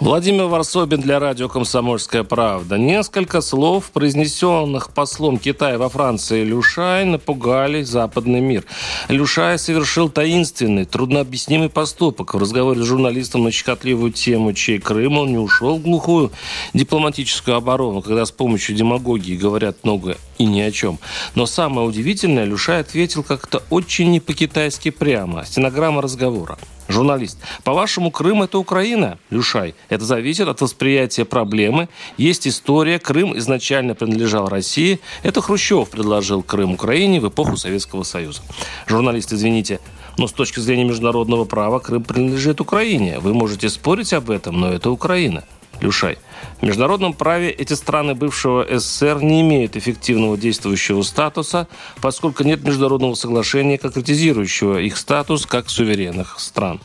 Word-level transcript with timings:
Владимир 0.00 0.44
Варсобин 0.44 1.00
для 1.00 1.18
радио 1.18 1.48
«Комсомольская 1.48 2.22
правда». 2.22 2.78
Несколько 2.78 3.40
слов, 3.40 3.90
произнесенных 3.90 4.92
послом 4.92 5.38
Китая 5.38 5.76
во 5.76 5.88
Франции 5.88 6.44
Люшай, 6.44 7.04
напугали 7.04 7.82
западный 7.82 8.38
мир. 8.40 8.64
Люшай 9.08 9.58
совершил 9.58 10.08
таинственный, 10.08 10.84
труднообъяснимый 10.84 11.68
поступок. 11.68 12.34
В 12.34 12.38
разговоре 12.38 12.80
с 12.80 12.84
журналистом 12.84 13.42
на 13.42 13.50
щекотливую 13.50 14.12
тему 14.12 14.52
«Чей 14.52 14.78
Крым?» 14.78 15.18
он 15.18 15.30
не 15.30 15.38
ушел 15.38 15.78
в 15.78 15.82
глухую 15.82 16.30
дипломатическую 16.74 17.56
оборону, 17.56 18.00
когда 18.00 18.24
с 18.24 18.30
помощью 18.30 18.76
демагогии 18.76 19.34
говорят 19.34 19.78
много 19.82 20.16
и 20.38 20.46
ни 20.46 20.60
о 20.60 20.70
чем. 20.70 21.00
Но 21.34 21.44
самое 21.44 21.88
удивительное, 21.88 22.44
Люшай 22.44 22.82
ответил 22.82 23.24
как-то 23.24 23.64
очень 23.68 24.12
не 24.12 24.20
по-китайски 24.20 24.90
прямо. 24.90 25.44
Стенограмма 25.44 26.02
разговора. 26.02 26.56
Журналист. 26.88 27.38
По-вашему, 27.64 28.10
Крым– 28.10 28.42
это 28.44 28.58
Украина? 28.58 29.18
Люшай. 29.30 29.74
Это 29.90 30.04
зависит 30.04 30.48
от 30.48 30.60
восприятия 30.60 31.26
проблемы. 31.26 31.88
Есть 32.16 32.48
история. 32.48 32.98
Крым 32.98 33.36
изначально 33.38 33.94
принадлежал 33.94 34.48
России. 34.48 34.98
Это 35.22 35.42
Хрущев 35.42 35.90
предложил 35.90 36.42
Крым 36.42 36.72
Украине 36.72 37.20
в 37.20 37.28
эпоху 37.28 37.58
Советского 37.58 38.04
Союза. 38.04 38.40
Журналист, 38.86 39.32
извините, 39.32 39.80
но 40.16 40.26
с 40.26 40.32
точки 40.32 40.60
зрения 40.60 40.84
международного 40.84 41.44
права 41.44 41.78
Крым 41.78 42.04
принадлежит 42.04 42.60
Украине. 42.60 43.18
Вы 43.18 43.34
можете 43.34 43.68
спорить 43.68 44.14
об 44.14 44.30
этом, 44.30 44.58
но 44.58 44.72
это 44.72 44.90
Украина. 44.90 45.44
Люшай. 45.80 46.18
В 46.60 46.64
международном 46.64 47.14
праве 47.14 47.50
эти 47.50 47.74
страны 47.74 48.14
бывшего 48.14 48.66
СССР 48.68 49.22
не 49.22 49.42
имеют 49.42 49.76
эффективного 49.76 50.36
действующего 50.36 51.02
статуса, 51.02 51.68
поскольку 52.00 52.42
нет 52.42 52.64
международного 52.64 53.14
соглашения, 53.14 53.78
конкретизирующего 53.78 54.78
их 54.78 54.96
статус 54.96 55.46
как 55.46 55.70
суверенных 55.70 56.40
стран. 56.40 56.80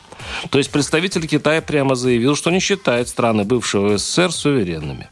То 0.49 0.57
есть 0.57 0.71
представитель 0.71 1.27
Китая 1.27 1.61
прямо 1.61 1.95
заявил, 1.95 2.35
что 2.35 2.51
не 2.51 2.59
считает 2.59 3.09
страны 3.09 3.43
бывшего 3.43 3.97
СССР 3.97 4.31
суверенными. 4.31 5.09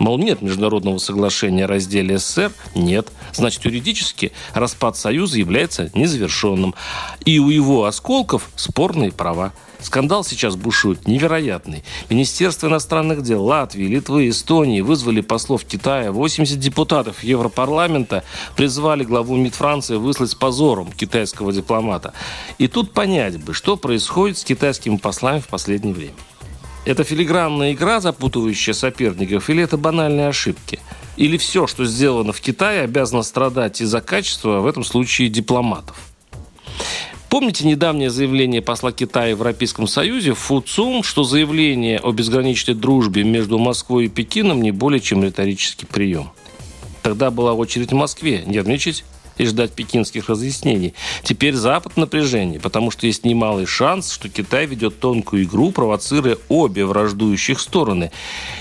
Мол, 0.00 0.16
нет 0.16 0.40
международного 0.40 0.96
соглашения 0.96 1.66
о 1.66 1.68
разделе 1.68 2.16
СССР? 2.16 2.52
Нет. 2.74 3.12
Значит, 3.34 3.66
юридически 3.66 4.32
распад 4.54 4.96
Союза 4.96 5.38
является 5.38 5.90
незавершенным. 5.94 6.74
И 7.26 7.38
у 7.38 7.50
его 7.50 7.84
осколков 7.84 8.48
спорные 8.56 9.12
права. 9.12 9.52
Скандал 9.78 10.24
сейчас 10.24 10.56
бушует 10.56 11.06
невероятный. 11.06 11.84
Министерство 12.08 12.68
иностранных 12.68 13.22
дел 13.22 13.44
Латвии, 13.44 13.84
Литвы, 13.84 14.30
Эстонии 14.30 14.80
вызвали 14.80 15.20
послов 15.20 15.64
Китая. 15.64 16.12
80 16.12 16.58
депутатов 16.58 17.22
Европарламента 17.22 18.24
призвали 18.56 19.04
главу 19.04 19.36
МИД 19.36 19.54
Франции 19.54 19.96
выслать 19.96 20.30
с 20.30 20.34
позором 20.34 20.92
китайского 20.92 21.52
дипломата. 21.52 22.14
И 22.56 22.68
тут 22.68 22.92
понять 22.92 23.42
бы, 23.42 23.52
что 23.52 23.76
происходит 23.76 24.38
с 24.38 24.44
китайскими 24.44 24.96
послами 24.96 25.40
в 25.40 25.48
последнее 25.48 25.94
время. 25.94 26.14
Это 26.86 27.04
филигранная 27.04 27.72
игра, 27.72 28.00
запутывающая 28.00 28.72
соперников, 28.72 29.50
или 29.50 29.62
это 29.62 29.76
банальные 29.76 30.28
ошибки? 30.28 30.80
Или 31.16 31.36
все, 31.36 31.66
что 31.66 31.84
сделано 31.84 32.32
в 32.32 32.40
Китае, 32.40 32.82
обязано 32.82 33.22
страдать 33.22 33.82
из-за 33.82 34.00
качества, 34.00 34.60
в 34.60 34.66
этом 34.66 34.82
случае, 34.84 35.28
дипломатов? 35.28 35.96
Помните 37.28 37.66
недавнее 37.66 38.10
заявление 38.10 38.60
посла 38.62 38.90
Китая 38.90 39.28
в 39.28 39.38
Европейском 39.38 39.86
Союзе 39.86 40.34
Фу 40.34 40.62
Цум, 40.62 41.04
что 41.04 41.22
заявление 41.22 42.00
о 42.00 42.10
безграничной 42.10 42.74
дружбе 42.74 43.22
между 43.22 43.58
Москвой 43.58 44.06
и 44.06 44.08
Пекином 44.08 44.62
не 44.62 44.72
более 44.72 45.00
чем 45.00 45.22
риторический 45.22 45.86
прием? 45.86 46.32
Тогда 47.02 47.30
была 47.30 47.52
очередь 47.54 47.92
в 47.92 47.94
Москве 47.94 48.42
нервничать 48.46 49.04
и 49.40 49.46
ждать 49.46 49.72
пекинских 49.72 50.28
разъяснений. 50.28 50.94
Теперь 51.22 51.54
Запад 51.54 51.96
напряжение, 51.96 52.60
потому 52.60 52.90
что 52.90 53.06
есть 53.06 53.24
немалый 53.24 53.66
шанс, 53.66 54.12
что 54.12 54.28
Китай 54.28 54.66
ведет 54.66 55.00
тонкую 55.00 55.44
игру, 55.44 55.72
провоцируя 55.72 56.36
обе 56.48 56.84
враждующих 56.84 57.58
стороны. 57.58 58.12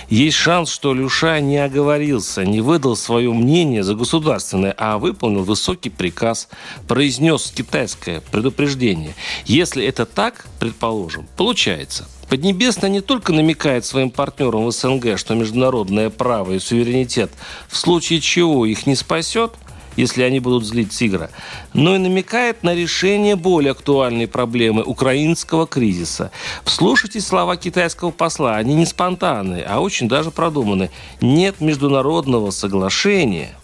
Есть 0.10 0.38
шанс, 0.38 0.72
что 0.72 0.94
Люша 0.94 1.40
не 1.42 1.58
оговорился, 1.58 2.46
не 2.46 2.62
выдал 2.62 2.96
свое 2.96 3.32
мнение 3.34 3.84
за 3.84 3.94
государственное, 3.94 4.74
а 4.78 4.98
выполнил 4.98 5.44
высокий 5.44 5.90
приказ, 5.90 6.48
произнес 6.88 7.52
китайское 7.56 8.22
предупреждение. 8.32 9.16
Если 9.46 9.86
это 9.86 10.06
так, 10.06 10.46
предположим, 10.60 11.28
получается– 11.36 12.08
Поднебесная 12.30 12.92
не 12.92 13.02
только 13.02 13.34
намекает 13.34 13.86
своим 13.86 14.12
партнерам 14.12 14.68
в 14.68 14.72
СНГ, 14.72 15.18
что 15.18 15.34
международное 15.34 16.12
право 16.12 16.52
и 16.52 16.60
суверенитет 16.60 17.32
в 17.68 17.76
случае 17.76 18.22
чего 18.22 18.68
их 18.68 18.86
не 18.86 18.96
спасет– 18.96 19.54
если 20.00 20.24
они 20.24 20.40
будут 20.40 20.66
злить 20.66 20.92
тигра, 20.92 21.30
но 21.74 21.96
и 21.96 22.00
намекает 22.00 22.64
на 22.64 22.74
решение 22.74 23.36
более 23.36 23.72
актуальной 23.72 24.28
проблемы 24.28 24.84
украинского 24.84 25.68
кризиса. 25.68 26.32
Вслушайтесь 26.64 27.28
слова 27.28 27.58
китайского 27.58 28.12
посла, 28.12 28.56
они 28.56 28.76
не 28.76 28.86
спонтанные, 28.86 29.64
а 29.64 29.80
очень 29.80 30.08
даже 30.08 30.32
продуманы. 30.32 30.90
Нет 31.22 31.60
международного 31.60 32.52
соглашения– 32.52 33.56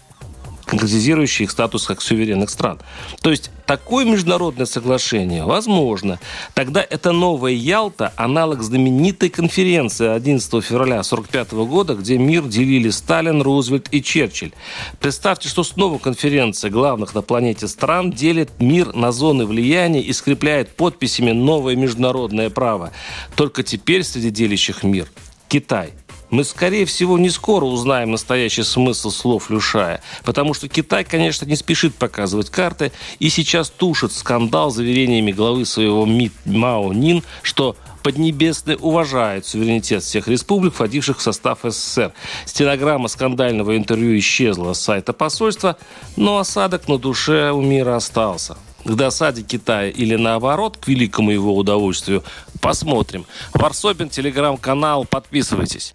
конкретизирующий 0.66 1.44
их 1.44 1.50
статус 1.50 1.86
как 1.86 2.02
суверенных 2.02 2.50
стран. 2.50 2.78
То 3.22 3.30
есть 3.30 3.50
такое 3.66 4.04
международное 4.04 4.66
соглашение 4.66 5.44
возможно. 5.44 6.18
Тогда 6.54 6.84
это 6.88 7.12
новая 7.12 7.52
Ялта, 7.52 8.12
аналог 8.16 8.62
знаменитой 8.62 9.30
конференции 9.30 10.08
11 10.08 10.64
февраля 10.64 11.00
1945 11.00 11.52
года, 11.68 11.94
где 11.94 12.18
мир 12.18 12.42
делили 12.42 12.90
Сталин, 12.90 13.42
Рузвельт 13.42 13.88
и 13.92 14.02
Черчилль. 14.02 14.52
Представьте, 15.00 15.48
что 15.48 15.62
снова 15.62 15.98
конференция 15.98 16.70
главных 16.70 17.14
на 17.14 17.22
планете 17.22 17.68
стран 17.68 18.10
делит 18.10 18.60
мир 18.60 18.94
на 18.94 19.12
зоны 19.12 19.46
влияния 19.46 20.00
и 20.00 20.12
скрепляет 20.12 20.74
подписями 20.74 21.30
новое 21.30 21.76
международное 21.76 22.50
право. 22.50 22.92
Только 23.36 23.62
теперь 23.62 24.02
среди 24.02 24.30
делящих 24.30 24.82
мир 24.82 25.06
Китай– 25.48 25.92
мы, 26.36 26.44
скорее 26.44 26.84
всего, 26.84 27.16
не 27.16 27.30
скоро 27.30 27.64
узнаем 27.64 28.10
настоящий 28.10 28.62
смысл 28.62 29.10
слов 29.10 29.48
Люшая, 29.48 30.02
потому 30.22 30.52
что 30.52 30.68
Китай, 30.68 31.02
конечно, 31.02 31.46
не 31.46 31.56
спешит 31.56 31.94
показывать 31.94 32.50
карты 32.50 32.92
и 33.18 33.30
сейчас 33.30 33.70
тушит 33.70 34.12
скандал 34.12 34.70
заверениями 34.70 35.32
главы 35.32 35.64
своего 35.64 36.04
МИД 36.04 36.32
Мао 36.44 36.92
Нин, 36.92 37.22
что 37.40 37.74
Поднебесный 38.02 38.76
уважает 38.78 39.46
суверенитет 39.46 40.02
всех 40.04 40.28
республик, 40.28 40.74
входивших 40.74 41.18
в 41.18 41.22
состав 41.22 41.60
СССР. 41.64 42.12
Стенограмма 42.44 43.08
скандального 43.08 43.76
интервью 43.76 44.16
исчезла 44.18 44.74
с 44.74 44.80
сайта 44.80 45.12
посольства, 45.12 45.76
но 46.16 46.38
осадок 46.38 46.86
на 46.86 46.98
душе 46.98 47.50
у 47.50 47.62
мира 47.62 47.96
остался 47.96 48.56
к 48.86 48.94
досаде 48.94 49.42
Китая 49.42 49.90
или 49.90 50.16
наоборот, 50.16 50.76
к 50.76 50.88
великому 50.88 51.30
его 51.30 51.56
удовольствию, 51.56 52.22
посмотрим. 52.60 53.26
Варсобин, 53.52 54.08
телеграм-канал, 54.08 55.04
подписывайтесь. 55.04 55.94